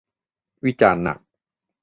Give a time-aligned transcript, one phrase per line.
[0.65, 1.19] วิจารณ์หนัก